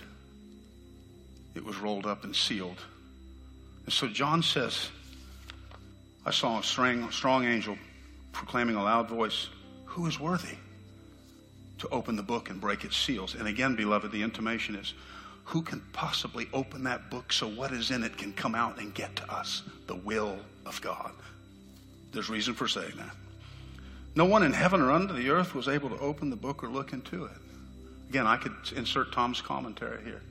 [1.56, 2.80] It was rolled up and sealed.
[3.86, 4.90] And so John says,
[6.26, 7.78] I saw a strong, strong angel
[8.32, 9.50] proclaiming a loud voice,
[9.86, 10.56] Who is worthy?
[11.80, 13.36] To open the book and break its seals.
[13.36, 14.94] And again, beloved, the intimation is
[15.46, 18.94] who can possibly open that book so what is in it can come out and
[18.94, 19.64] get to us?
[19.88, 21.12] The will of God.
[22.12, 23.16] There's reason for saying that.
[24.16, 26.70] No one in heaven or under the earth was able to open the book or
[26.70, 27.38] look into it.
[28.10, 30.22] Again, I could insert Tom's commentary here.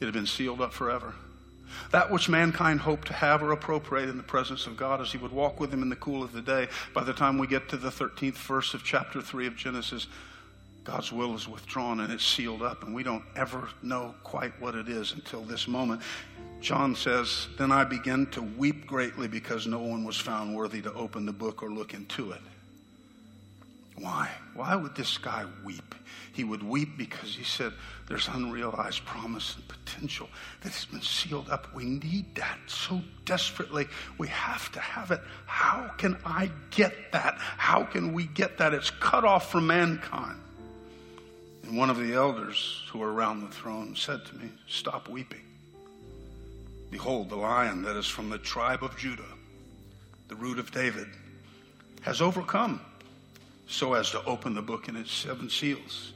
[0.00, 1.14] It had been sealed up forever.
[1.90, 5.18] That which mankind hoped to have or appropriate in the presence of God as he
[5.18, 6.68] would walk with him in the cool of the day.
[6.92, 10.06] By the time we get to the 13th verse of chapter 3 of Genesis,
[10.84, 14.74] God's will is withdrawn and it's sealed up, and we don't ever know quite what
[14.74, 16.02] it is until this moment.
[16.60, 20.92] John says, Then I began to weep greatly because no one was found worthy to
[20.92, 22.40] open the book or look into it.
[23.96, 24.30] Why?
[24.54, 25.94] Why would this guy weep?
[26.32, 27.72] He would weep because he said
[28.08, 30.28] there's unrealized promise and potential
[30.62, 31.72] that has been sealed up.
[31.74, 33.86] We need that so desperately.
[34.18, 35.20] We have to have it.
[35.46, 37.36] How can I get that?
[37.38, 38.74] How can we get that?
[38.74, 40.40] It's cut off from mankind.
[41.66, 45.40] And one of the elders who were around the throne said to me, Stop weeping.
[46.90, 49.22] Behold, the lion that is from the tribe of Judah,
[50.28, 51.08] the root of David,
[52.02, 52.80] has overcome
[53.66, 56.12] so as to open the book and its seven seals.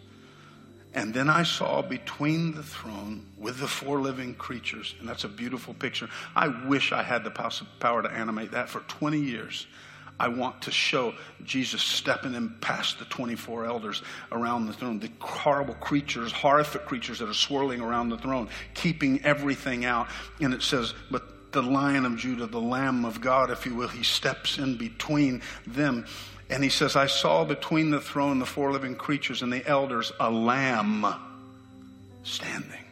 [0.93, 5.29] And then I saw between the throne with the four living creatures, and that's a
[5.29, 6.11] beautiful picture.
[6.37, 9.67] I wish I had the power to animate that for 20 years.
[10.21, 14.03] I want to show Jesus stepping in past the 24 elders
[14.33, 19.25] around the throne, the horrible creatures, horrific creatures that are swirling around the throne, keeping
[19.25, 20.09] everything out.
[20.41, 23.89] And it says, but the lion of Judah, the lamb of God, if you will,
[23.89, 26.05] he steps in between them.
[26.51, 30.13] And he says, I saw between the throne, the four living creatures, and the elders
[30.19, 31.07] a lamb
[32.25, 32.85] standing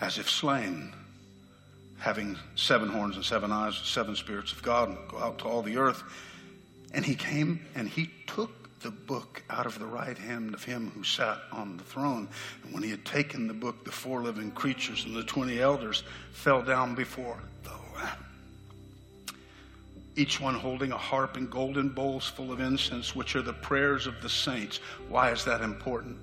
[0.00, 0.92] as if slain
[2.02, 5.62] having seven horns and seven eyes, seven spirits of God, and go out to all
[5.62, 6.02] the earth.
[6.92, 10.90] And he came and he took the book out of the right hand of him
[10.96, 12.28] who sat on the throne.
[12.64, 16.02] And when he had taken the book, the four living creatures and the 20 elders
[16.32, 18.26] fell down before the Lamb.
[20.16, 24.08] Each one holding a harp and golden bowls full of incense, which are the prayers
[24.08, 24.78] of the saints.
[25.08, 26.18] Why is that important?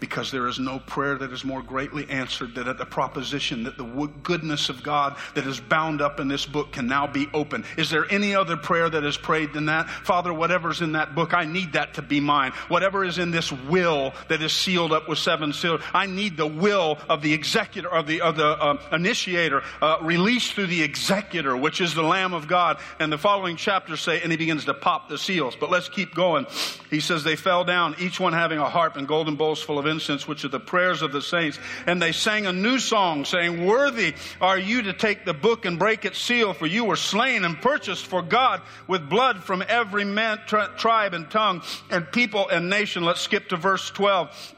[0.00, 3.76] Because there is no prayer that is more greatly answered than at the proposition that
[3.76, 3.84] the
[4.22, 7.64] goodness of God that is bound up in this book can now be open.
[7.76, 9.88] Is there any other prayer that is prayed than that?
[9.88, 12.52] Father, whatever's in that book, I need that to be mine.
[12.68, 16.46] Whatever is in this will that is sealed up with seven seals, I need the
[16.46, 21.56] will of the executor, of the, of the uh, initiator, uh, released through the executor,
[21.56, 22.78] which is the Lamb of God.
[23.00, 25.56] And the following chapters say, and he begins to pop the seals.
[25.56, 26.46] But let's keep going.
[26.90, 29.87] He says, they fell down, each one having a harp and golden bowls full of
[29.88, 31.58] incense, which are the prayers of the saints.
[31.86, 35.78] And they sang a new song, saying, Worthy are you to take the book and
[35.78, 40.04] break its seal, for you were slain and purchased for God with blood from every
[40.04, 43.02] man, tri- tribe and tongue and people and nation.
[43.02, 44.54] Let's skip to verse 12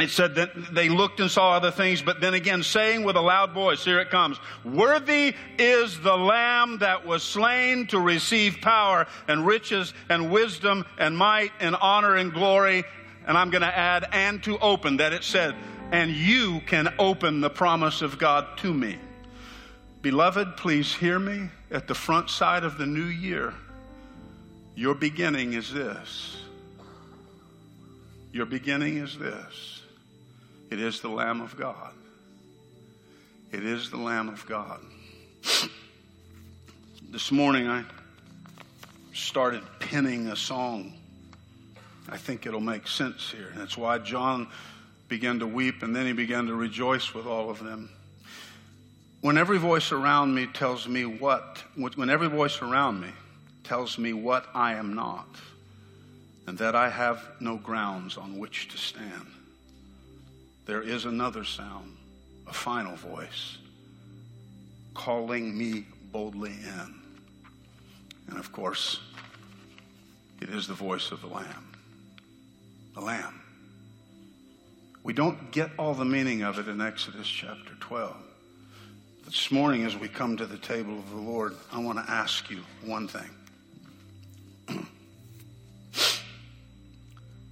[0.00, 3.20] it said that they looked and saw other things, but then again, saying with a
[3.20, 9.06] loud voice, here it comes, Worthy is the Lamb that was slain to receive power
[9.28, 12.84] and riches and wisdom and might and honor and glory
[13.26, 15.54] and I'm going to add, and to open, that it said,
[15.90, 18.98] and you can open the promise of God to me.
[20.00, 23.54] Beloved, please hear me at the front side of the new year.
[24.74, 26.38] Your beginning is this.
[28.32, 29.82] Your beginning is this.
[30.70, 31.92] It is the Lamb of God.
[33.52, 34.80] It is the Lamb of God.
[37.10, 37.84] This morning I
[39.12, 40.94] started penning a song
[42.08, 43.48] I think it'll make sense here.
[43.52, 44.48] And that's why John
[45.08, 47.90] began to weep and then he began to rejoice with all of them.
[49.20, 53.08] When every voice around me tells me what, when every voice around me
[53.62, 55.28] tells me what I am not,
[56.46, 59.26] and that I have no grounds on which to stand,
[60.66, 61.96] there is another sound,
[62.48, 63.58] a final voice,
[64.94, 66.94] calling me boldly in.
[68.28, 68.98] And of course,
[70.40, 71.71] it is the voice of the Lamb
[72.94, 73.40] the Lamb.
[75.02, 78.16] We don't get all the meaning of it in Exodus chapter 12.
[79.24, 82.50] This morning, as we come to the table of the Lord, I want to ask
[82.50, 83.30] you one thing.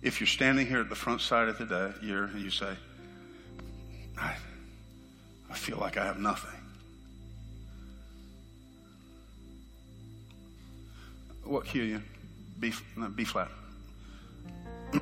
[0.03, 2.75] if you're standing here at the front side of the day, year, and you say,
[4.19, 4.35] I,
[5.51, 6.51] I feel like I have nothing.
[11.45, 12.03] What key you?
[12.61, 13.49] B, no, B flat.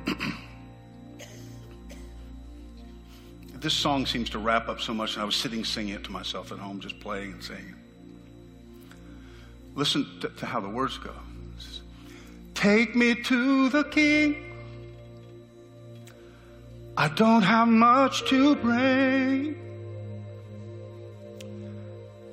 [3.59, 6.11] this song seems to wrap up so much, and I was sitting singing it to
[6.11, 7.75] myself at home, just playing and singing.
[9.75, 11.13] Listen to, to how the words go.
[12.53, 14.35] Take me to the King.
[16.97, 19.55] I don't have much to bring.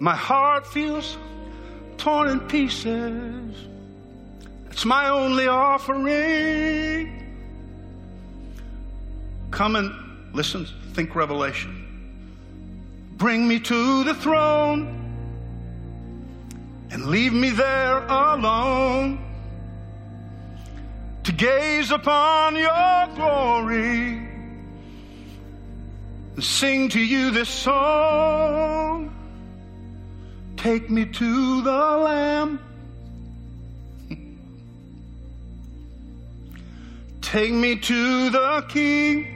[0.00, 1.16] My heart feels
[1.96, 3.54] torn in pieces.
[4.70, 7.25] It's my only offering.
[9.50, 11.87] Come and listen, think revelation.
[13.16, 15.02] Bring me to the throne
[16.90, 19.24] and leave me there alone
[21.24, 24.28] to gaze upon your glory
[26.35, 29.14] and sing to you this song.
[30.56, 32.61] Take me to the Lamb.
[37.22, 39.36] Take me to the King.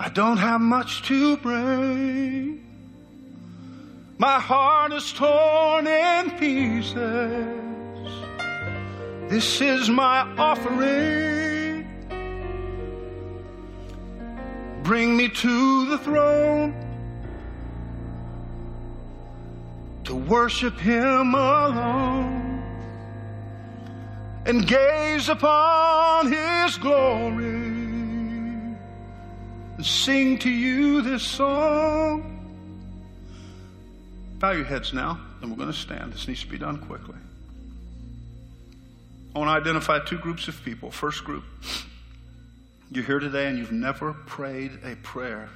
[0.00, 2.64] I don't have much to bring.
[4.16, 6.96] My heart is torn in pieces.
[9.28, 11.84] This is my offering.
[14.84, 16.74] Bring me to the throne
[20.04, 22.62] to worship Him alone
[24.46, 27.57] and gaze upon His glory
[29.82, 32.34] sing to you this song.
[34.38, 36.12] Bow your heads now, and we're going to stand.
[36.12, 37.16] This needs to be done quickly.
[39.34, 40.90] I want to identify two groups of people.
[40.90, 41.44] First group,
[42.90, 45.48] you're here today and you've never prayed a prayer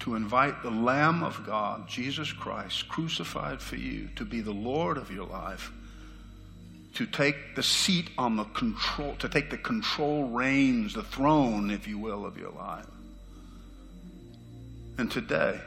[0.00, 4.96] to invite the Lamb of God, Jesus Christ, crucified for you, to be the Lord
[4.96, 5.70] of your life
[6.94, 11.88] to take the seat on the control, to take the control reins, the throne, if
[11.88, 12.86] you will, of your life.
[15.02, 15.60] And today,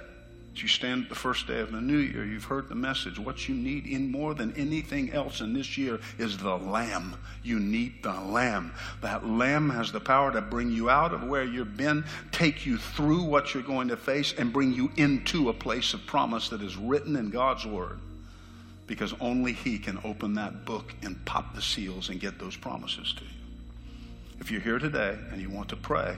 [0.53, 3.19] as you stand the first day of the new year, you've heard the message.
[3.19, 7.17] What you need in more than anything else in this year is the Lamb.
[7.43, 8.73] You need the Lamb.
[9.01, 12.77] That Lamb has the power to bring you out of where you've been, take you
[12.77, 16.61] through what you're going to face, and bring you into a place of promise that
[16.61, 17.99] is written in God's Word.
[18.87, 23.13] Because only He can open that book and pop the seals and get those promises
[23.17, 23.29] to you.
[24.39, 26.15] If you're here today and you want to pray,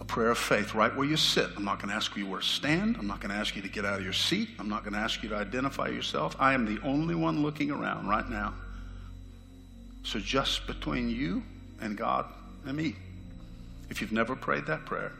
[0.00, 1.50] a prayer of faith right where you sit.
[1.56, 2.96] I'm not going to ask you where to stand.
[2.98, 4.48] I'm not going to ask you to get out of your seat.
[4.58, 6.36] I'm not going to ask you to identify yourself.
[6.38, 8.54] I am the only one looking around right now.
[10.02, 11.42] So just between you
[11.80, 12.26] and God
[12.66, 12.96] and me,
[13.88, 15.12] if you've never prayed that prayer,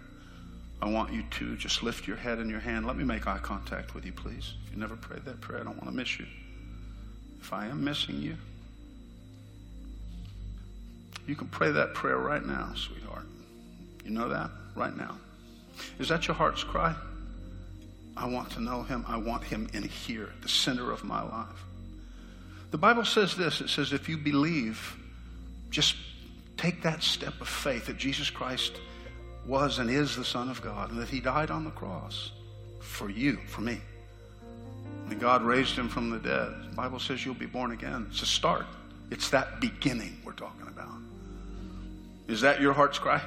[0.82, 2.86] I want you to just lift your head and your hand.
[2.86, 4.54] Let me make eye contact with you, please.
[4.66, 6.26] If you never prayed that prayer, I don't want to miss you.
[7.40, 8.36] If I am missing you,
[11.26, 13.24] you can pray that prayer right now, sweetheart.
[14.04, 15.16] You know that right now.
[15.98, 16.94] Is that your heart's cry?
[18.16, 19.04] I want to know him.
[19.08, 21.64] I want him in here, the center of my life.
[22.70, 24.96] The Bible says this it says, if you believe,
[25.70, 25.96] just
[26.56, 28.80] take that step of faith that Jesus Christ
[29.46, 32.30] was and is the Son of God and that he died on the cross
[32.80, 33.80] for you, for me.
[35.10, 36.52] And God raised him from the dead.
[36.70, 38.06] The Bible says you'll be born again.
[38.10, 38.66] It's a start.
[39.10, 40.88] It's that beginning we're talking about.
[42.26, 43.20] Is that your heart's cry?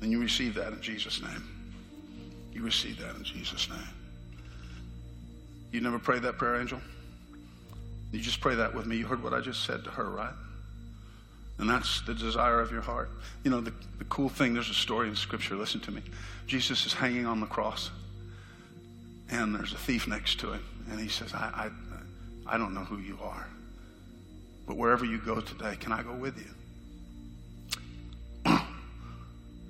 [0.00, 1.42] Then you receive that in Jesus' name.
[2.52, 3.88] You receive that in Jesus' name.
[5.72, 6.80] You never prayed that prayer, Angel?
[8.12, 8.96] You just pray that with me.
[8.96, 10.32] You heard what I just said to her, right?
[11.58, 13.10] And that's the desire of your heart.
[13.44, 15.56] You know, the, the cool thing, there's a story in Scripture.
[15.56, 16.02] Listen to me.
[16.46, 17.90] Jesus is hanging on the cross,
[19.30, 20.64] and there's a thief next to him.
[20.90, 21.70] And he says, I,
[22.46, 23.46] I, I don't know who you are,
[24.66, 26.50] but wherever you go today, can I go with you?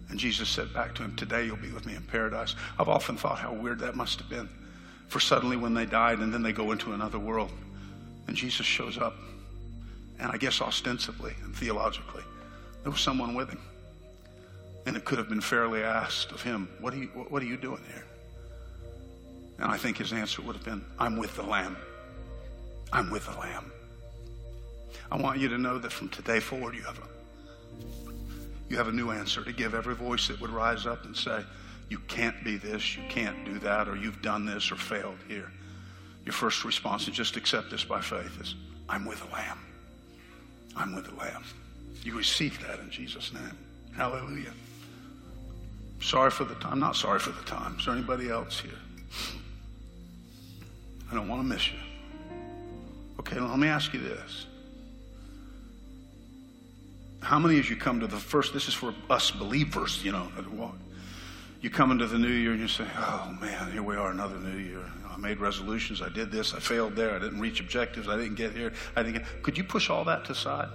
[0.08, 2.54] And Jesus said back to him, Today you'll be with me in paradise.
[2.78, 4.48] I've often thought how weird that must have been.
[5.08, 7.52] For suddenly when they died and then they go into another world,
[8.26, 9.14] and Jesus shows up,
[10.18, 12.24] and I guess ostensibly and theologically,
[12.82, 13.60] there was someone with him.
[14.86, 17.56] And it could have been fairly asked of him, What are you, what are you
[17.56, 18.04] doing here?
[19.58, 21.76] And I think his answer would have been, I'm with the Lamb.
[22.92, 23.72] I'm with the Lamb.
[25.10, 28.05] I want you to know that from today forward, you have a
[28.68, 31.44] you have a new answer to give every voice that would rise up and say,
[31.88, 35.50] You can't be this, you can't do that, or you've done this or failed here.
[36.24, 38.56] Your first response is just accept this by faith is,
[38.88, 39.58] I'm with the Lamb.
[40.74, 41.44] I'm with the Lamb.
[42.02, 43.56] You receive that in Jesus' name.
[43.96, 44.52] Hallelujah.
[46.00, 46.74] Sorry for the time.
[46.74, 47.78] I'm not sorry for the time.
[47.78, 48.72] Is there anybody else here?
[51.10, 51.78] I don't want to miss you.
[53.20, 54.46] Okay, let me ask you this.
[57.26, 60.28] How many of you come to the first, this is for us believers, you know,
[61.60, 64.36] you come into the new year and you say, oh man, here we are, another
[64.36, 64.84] new year.
[65.10, 68.36] I made resolutions, I did this, I failed there, I didn't reach objectives, I didn't
[68.36, 69.42] get here, I didn't get.
[69.42, 70.68] Could you push all that to side?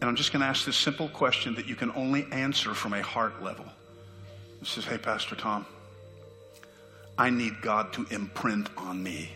[0.00, 2.92] And I'm just going to ask this simple question that you can only answer from
[2.92, 3.66] a heart level.
[4.60, 5.66] It says, hey, Pastor Tom,
[7.16, 9.30] I need God to imprint on me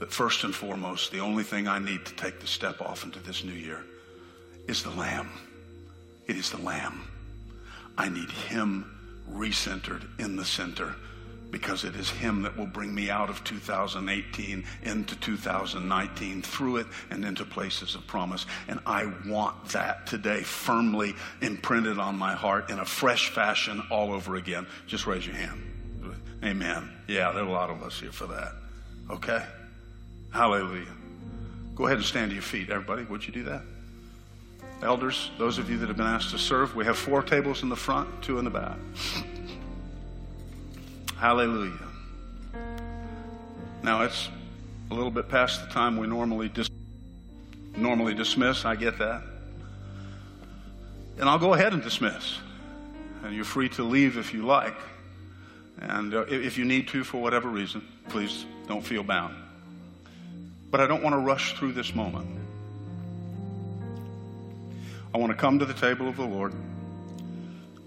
[0.00, 3.20] that first and foremost, the only thing I need to take the step off into
[3.20, 3.82] this new year
[4.66, 5.28] is the Lamb.
[6.26, 7.02] It is the Lamb.
[7.96, 8.90] I need Him
[9.30, 10.94] recentered in the center
[11.50, 16.86] because it is Him that will bring me out of 2018 into 2019, through it
[17.10, 18.44] and into places of promise.
[18.66, 24.12] And I want that today firmly imprinted on my heart in a fresh fashion all
[24.12, 24.66] over again.
[24.88, 25.62] Just raise your hand.
[26.42, 26.90] Amen.
[27.06, 28.52] Yeah, there are a lot of us here for that.
[29.08, 29.42] Okay?
[30.32, 30.92] Hallelujah.
[31.76, 33.04] Go ahead and stand to your feet, everybody.
[33.04, 33.62] Would you do that?
[34.82, 37.68] Elders, those of you that have been asked to serve, we have four tables in
[37.68, 38.76] the front, two in the back.
[41.16, 41.78] Hallelujah.
[43.82, 44.28] Now it's
[44.90, 46.68] a little bit past the time we normally dis-
[47.76, 48.64] normally dismiss.
[48.64, 49.22] I get that.
[51.18, 52.38] And I'll go ahead and dismiss.
[53.22, 54.76] And you're free to leave if you like.
[55.80, 59.34] And uh, if you need to for whatever reason, please don't feel bound.
[60.70, 62.28] But I don't want to rush through this moment.
[65.14, 66.52] I want to come to the table of the Lord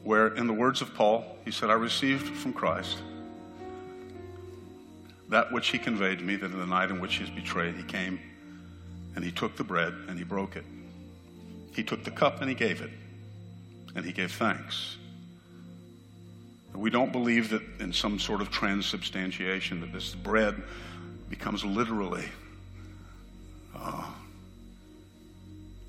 [0.04, 3.00] where, in the words of Paul, he said, I received from Christ
[5.28, 7.76] that which he conveyed to me, that in the night in which he was betrayed,
[7.76, 8.18] he came
[9.16, 10.64] and he took the bread and he broke it.
[11.74, 12.92] He took the cup and he gave it,
[13.94, 14.96] and he gave thanks.
[16.74, 20.64] We don't believe that in some sort of transubstantiation that this bread
[21.30, 22.26] becomes literally
[23.76, 24.06] uh,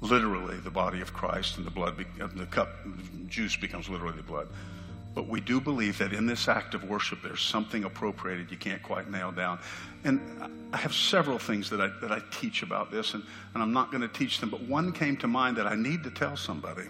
[0.00, 2.68] literally the body of Christ, and the blood, the cup,
[3.26, 4.48] juice becomes literally the blood.
[5.14, 8.82] But we do believe that in this act of worship, there's something appropriated you can't
[8.82, 9.58] quite nail down.
[10.04, 10.20] And
[10.72, 13.24] I have several things that I, that I teach about this, and,
[13.54, 16.04] and I'm not going to teach them, but one came to mind that I need
[16.04, 16.84] to tell somebody.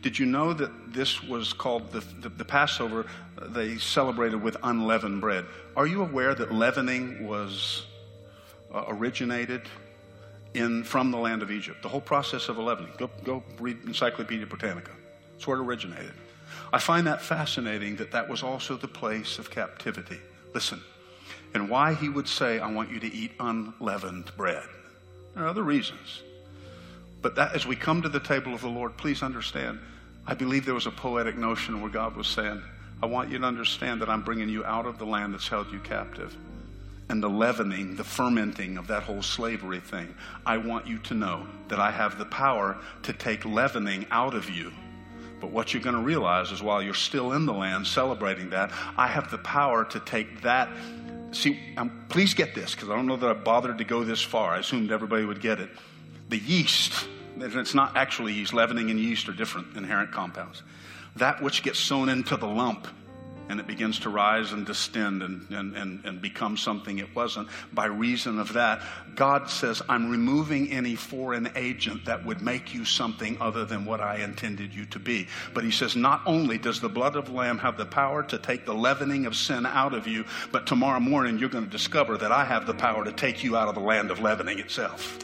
[0.00, 3.06] Did you know that this was called the, the, the Passover?
[3.48, 5.44] They celebrated with unleavened bread.
[5.76, 7.84] Are you aware that leavening was
[8.72, 9.62] uh, originated
[10.56, 11.82] in, from the land of Egypt.
[11.82, 12.90] The whole process of leavening.
[12.96, 14.92] Go, go read Encyclopedia Britannica.
[15.36, 16.12] It's where it originated.
[16.72, 20.18] I find that fascinating that that was also the place of captivity.
[20.54, 20.80] Listen,
[21.54, 24.66] and why he would say, I want you to eat unleavened bread.
[25.34, 26.22] There are other reasons.
[27.22, 29.80] But that, as we come to the table of the Lord, please understand,
[30.26, 32.62] I believe there was a poetic notion where God was saying,
[33.02, 35.70] I want you to understand that I'm bringing you out of the land that's held
[35.70, 36.34] you captive.
[37.08, 40.14] And the leavening, the fermenting of that whole slavery thing.
[40.44, 44.50] I want you to know that I have the power to take leavening out of
[44.50, 44.72] you.
[45.40, 48.72] But what you're going to realize is while you're still in the land celebrating that,
[48.96, 50.68] I have the power to take that.
[51.30, 54.22] See, um, please get this because I don't know that I bothered to go this
[54.22, 54.54] far.
[54.54, 55.70] I assumed everybody would get it.
[56.28, 57.06] The yeast,
[57.38, 60.62] it's not actually yeast, leavening and yeast are different inherent compounds
[61.16, 62.86] that which gets sown into the lump
[63.48, 67.48] and it begins to rise and distend and, and, and, and become something it wasn't.
[67.72, 68.82] By reason of that,
[69.14, 74.00] God says, I'm removing any foreign agent that would make you something other than what
[74.00, 75.28] I intended you to be.
[75.54, 78.38] But He says, not only does the blood of the Lamb have the power to
[78.38, 82.16] take the leavening of sin out of you, but tomorrow morning you're going to discover
[82.18, 85.18] that I have the power to take you out of the land of leavening itself.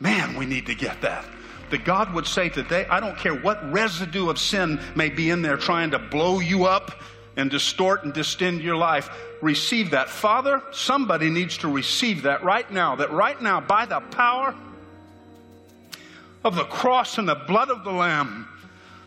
[0.00, 1.24] Man, we need to get that
[1.70, 5.40] that God would say today, I don't care what residue of sin may be in
[5.40, 7.00] there trying to blow you up
[7.36, 9.10] and distort and distend your life.
[9.40, 10.08] Receive that.
[10.08, 12.96] Father, somebody needs to receive that right now.
[12.96, 14.54] That right now, by the power
[16.44, 18.48] of the cross and the blood of the Lamb,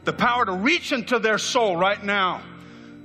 [0.03, 2.41] the power to reach into their soul right now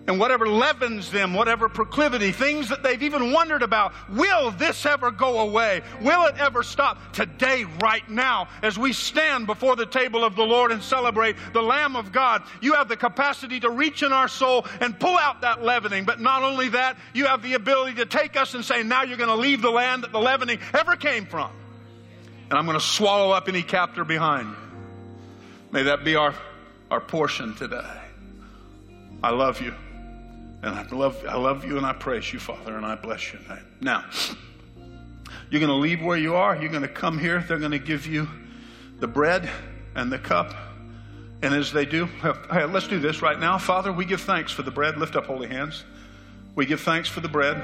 [0.06, 3.92] and whatever leavens them, whatever proclivity, things that they've even wondered about.
[4.10, 5.82] Will this ever go away?
[6.00, 7.12] Will it ever stop?
[7.12, 11.62] Today, right now, as we stand before the table of the Lord and celebrate the
[11.62, 15.42] Lamb of God, you have the capacity to reach in our soul and pull out
[15.42, 16.04] that leavening.
[16.04, 19.18] But not only that, you have the ability to take us and say, now you're
[19.18, 21.52] going to leave the land that the leavening ever came from.
[22.48, 24.56] And I'm going to swallow up any captor behind you.
[25.70, 26.34] May that be our,
[26.90, 28.00] our portion today.
[29.22, 29.74] I love you.
[30.62, 33.40] And I love, I love you and I praise you, Father, and I bless your
[33.48, 33.64] name.
[33.80, 34.04] Now,
[35.50, 36.54] you're going to leave where you are.
[36.54, 37.44] You're going to come here.
[37.46, 38.28] They're going to give you
[38.98, 39.48] the bread
[39.94, 40.54] and the cup.
[41.42, 42.06] And as they do,
[42.50, 43.56] hey, let's do this right now.
[43.56, 44.98] Father, we give thanks for the bread.
[44.98, 45.84] Lift up holy hands.
[46.54, 47.62] We give thanks for the bread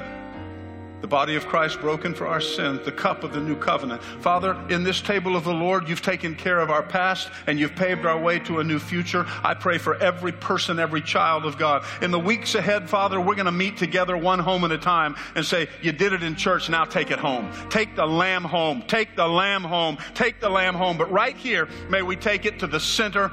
[1.01, 4.03] the body of Christ broken for our sins, the cup of the new covenant.
[4.03, 7.77] Father, in this table of the Lord, you've taken care of our past and you've
[7.77, 9.27] paved our way to a new future.
[9.43, 11.85] I pray for every person, every child of God.
[12.03, 15.17] In the weeks ahead, Father, we're going to meet together one home at a time
[15.35, 17.51] and say, You did it in church, now take it home.
[17.69, 18.83] Take the lamb home.
[18.83, 19.99] Take the lamb home.
[20.15, 20.97] Take the lamb home.
[20.97, 23.31] But right here, may we take it to the center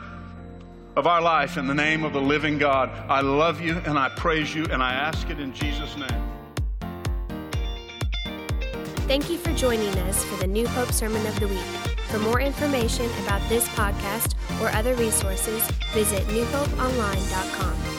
[0.95, 2.89] of our life in the name of the living God.
[3.09, 6.32] I love you and I praise you and I ask it in Jesus' name.
[9.06, 11.60] Thank you for joining us for the New Hope Sermon of the Week.
[12.10, 15.62] For more information about this podcast or other resources,
[15.93, 17.93] visit newhopeonline.com.